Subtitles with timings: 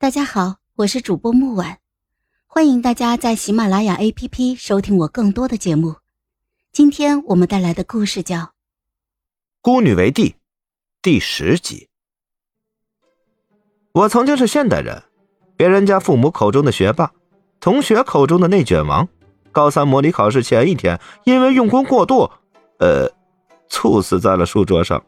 [0.00, 1.76] 大家好，我是主播木婉，
[2.46, 5.96] 欢迎大家在喜马拉雅 APP 收听我更多的节目。
[6.72, 8.36] 今天我们带来的故事叫
[9.60, 10.30] 《孤女为帝》
[11.02, 11.90] 第十集。
[13.92, 15.02] 我曾经是现代人，
[15.54, 17.12] 别人家父母口中的学霸，
[17.60, 19.06] 同学口中的内卷王。
[19.52, 22.30] 高三模拟考试前一天，因为用功过度，
[22.78, 23.06] 呃，
[23.68, 25.04] 猝死在了书桌上。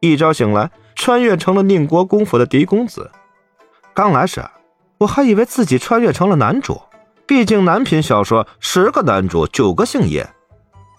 [0.00, 3.10] 一朝醒来，穿越成了宁国公府的嫡公子。
[3.94, 4.44] 刚来时，
[4.98, 6.82] 我还以为自己穿越成了男主，
[7.26, 10.28] 毕竟男频小说十个男主九个姓叶。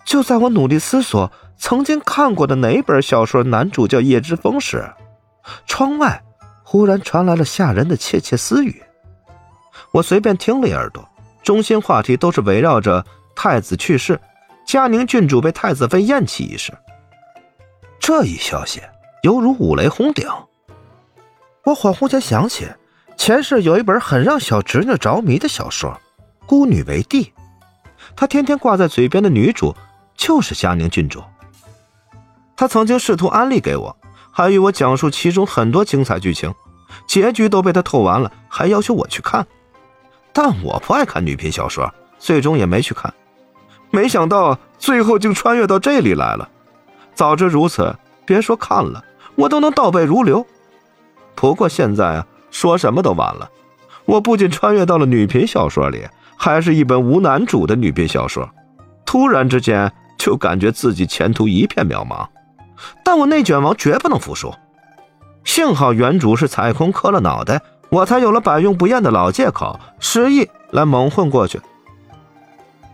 [0.05, 4.90] 就在我努力思索曾经看过的哪本小说男主叫叶之风时，
[5.66, 6.23] 窗外
[6.63, 8.81] 忽然传来了吓人的窃窃私语。
[9.91, 11.07] 我随便听了一耳朵，
[11.43, 14.20] 中心话题都是围绕着太子去世、
[14.66, 16.73] 嘉宁郡主被太子妃厌弃一事。
[17.99, 18.82] 这一消息。
[19.23, 20.30] 犹如五雷轰顶，
[21.63, 22.68] 我恍惚间想起
[23.25, 25.89] 前世有一本很让小侄女着迷的小说
[26.45, 27.23] 《孤女为帝》，
[28.15, 29.76] 她天天挂在嘴边的女主
[30.15, 31.23] 就是嘉宁郡主。
[32.55, 33.98] 她曾经试图安利给我，
[34.29, 36.54] 还与我讲述其中很多精彩剧情，
[37.07, 39.48] 结局都被她透完了，还要求我去看。
[40.32, 43.12] 但我不爱看女频小说，最终也没去看。
[43.89, 46.48] 没想到最后竟穿越到这里来了。
[47.15, 49.04] 早知如此，别说看了。
[49.34, 50.45] 我都能倒背如流，
[51.34, 53.51] 不过现在啊，说什么都晚了。
[54.05, 58.49] 我不仅穿越到了女频小说里，还是一本无男主的女频小说，
[59.05, 62.26] 突然之间就感觉自己前途一片渺茫。
[63.03, 64.53] 但我内卷王绝不能服输，
[65.44, 71.59] 幸好原主是踩空磕了脑袋，我才有了百用不厌的老借口，失忆来蒙混过去。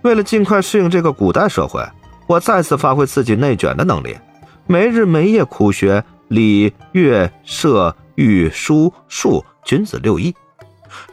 [0.01, 1.87] 为了尽快适应这个古代社会，
[2.25, 4.17] 我再次发挥自己内卷的能力，
[4.65, 6.03] 没日没夜苦学。
[6.31, 10.33] 礼乐射御书数，君子六艺。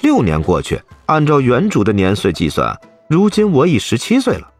[0.00, 2.77] 六年过去，按照原主的年岁计算，
[3.08, 4.50] 如今我已十七岁了。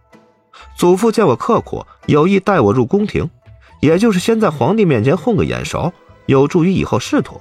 [0.77, 3.28] 祖父见我刻苦，有意带我入宫廷，
[3.81, 5.93] 也就是先在皇帝面前混个眼熟，
[6.27, 7.41] 有助于以后仕途。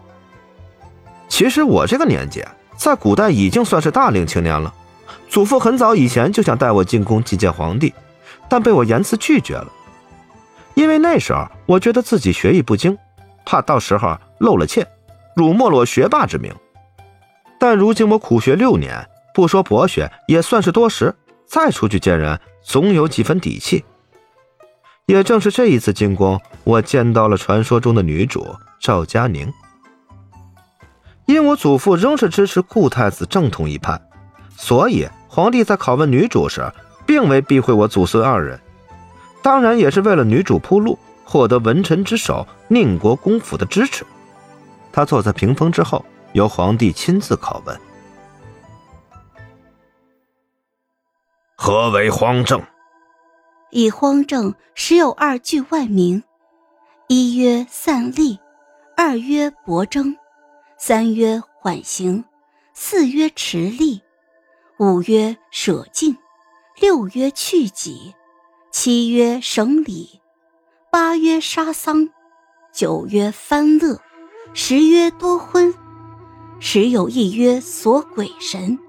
[1.28, 2.44] 其实我这个年纪，
[2.76, 4.74] 在古代已经算是大龄青年了。
[5.30, 7.94] 祖父很早以前就想带我进宫觐见皇帝，
[8.50, 9.68] 但被我严词拒绝了，
[10.74, 12.98] 因为那时候我觉得自己学艺不精。
[13.46, 14.86] 怕到时候露了怯，
[15.38, 16.52] 辱没了我学霸之名。
[17.60, 21.14] 但如今我苦学六年，不说博学，也算是多识。
[21.46, 23.86] 再出去见人，总有几分底气。
[25.06, 28.48] 也正是这一次进宫，我见到了传说中的女主
[28.82, 29.54] 赵佳宁。
[31.28, 34.02] 因我祖父仍是支持顾太子正统一派，
[34.58, 36.74] 所以皇帝在拷问女主时，
[37.06, 38.60] 并未避讳我祖孙二人。
[39.44, 40.98] 当然，也是为了女主铺路。
[41.30, 44.06] 获得文臣之首宁国公府的支持，
[44.98, 46.04] 他坐在屏风之后，
[46.34, 47.80] 由皇帝亲自拷问
[51.56, 52.60] ：“何为荒政？”
[53.70, 56.24] 以荒政实有二句外名：
[57.08, 58.40] 一曰散吏，
[58.96, 60.18] 二曰博征，
[60.80, 62.26] 三曰缓刑，
[62.74, 64.02] 四曰持利，
[64.80, 66.18] 五曰舍敬，
[66.82, 68.16] 六曰去己，
[68.72, 70.20] 七曰省礼。
[70.90, 72.10] 八曰杀丧，
[72.74, 74.02] 九曰翻乐，
[74.54, 75.74] 十曰多婚，
[76.60, 78.80] 十有一曰锁鬼神，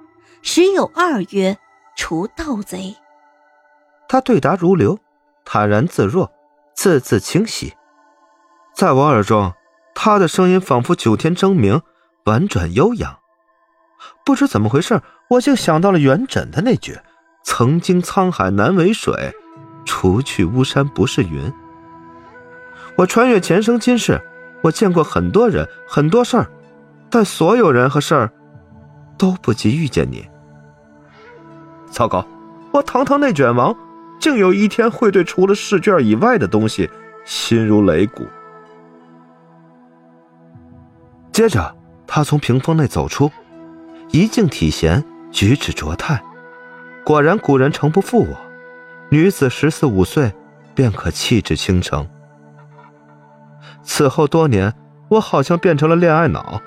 [0.42, 1.58] 十有二曰
[1.96, 2.96] 除盗贼。
[4.08, 4.98] 他对答如流，
[5.44, 6.30] 坦然自若，
[6.74, 7.74] 字字清晰。
[8.74, 9.52] 在我耳中，
[9.94, 11.82] 他的声音仿佛九天争鸣，
[12.24, 13.18] 婉转悠扬。
[14.24, 16.98] 不知怎么回事，我竟想到了元稹的那句
[17.44, 19.34] ：“曾经沧海难为水，
[19.84, 21.52] 除去巫山不是云。”
[22.96, 24.20] 我穿越前生今世，
[24.62, 26.50] 我见过很多人很多事儿，
[27.08, 28.30] 但所有人和事儿
[29.16, 30.28] 都不及遇见你。
[31.90, 32.26] 糟糕，
[32.72, 33.74] 我堂堂内卷王，
[34.20, 36.90] 竟有一天会对除了试卷以外的东西
[37.24, 38.26] 心如擂鼓。
[41.32, 41.74] 接着，
[42.06, 43.30] 他从屏风内走出，
[44.10, 46.20] 一静体闲，举止卓态。
[47.04, 48.36] 果然，古人诚不负我，
[49.08, 50.32] 女子十四五岁
[50.74, 52.06] 便可气质倾城。
[53.90, 54.74] 此后多年，
[55.08, 56.60] 我好像变成了恋爱脑。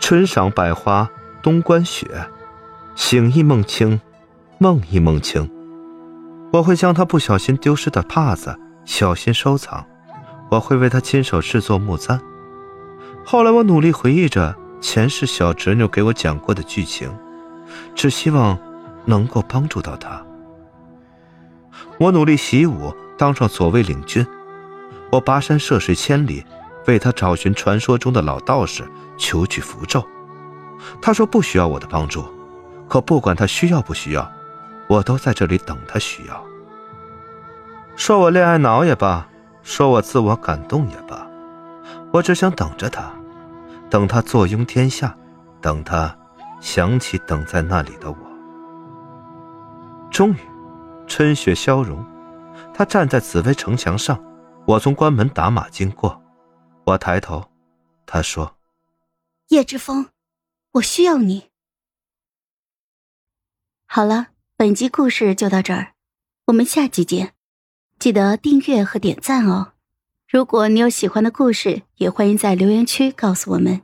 [0.00, 1.08] 春赏百花，
[1.40, 2.10] 冬观雪，
[2.96, 4.00] 醒一梦清，
[4.58, 5.48] 梦一梦清。
[6.52, 9.86] 我会将他不小心丢失的帕子小心收藏，
[10.50, 12.20] 我会为他亲手制作木簪。
[13.24, 17.08] 后来，我努力回忆着前世小侄女给我讲过的剧情，
[17.94, 18.58] 只希望
[19.04, 20.20] 能够帮助到他。
[22.00, 24.26] 我努力习武，当上左卫领军。
[25.10, 26.44] 我跋山涉水千里，
[26.86, 28.84] 为他找寻传说中的老道士，
[29.16, 30.04] 求取符咒。
[31.02, 32.24] 他说不需要我的帮助，
[32.88, 34.30] 可不管他需要不需要，
[34.88, 36.44] 我都在这里等他需要。
[37.96, 39.26] 说我恋爱脑也罢，
[39.62, 41.26] 说我自我感动也罢，
[42.12, 43.12] 我只想等着他，
[43.90, 45.14] 等他坐拥天下，
[45.60, 46.16] 等他
[46.60, 48.16] 想起等在那里的我。
[50.10, 50.36] 终于，
[51.06, 52.04] 春雪消融，
[52.72, 54.18] 他站在紫薇城墙上，
[54.70, 56.22] 我从关门打马经过，
[56.84, 57.50] 我抬头，
[58.06, 58.56] 他说
[59.50, 60.10] ：“叶之风。”
[60.74, 61.50] 我需要你。
[63.86, 65.94] 好了，本集故事就到这儿，
[66.44, 67.34] 我们下集见，
[67.98, 69.72] 记得订阅和点赞哦。
[70.28, 73.82] 如果你有喜欢的故事，也欢迎在留言区告诉我们。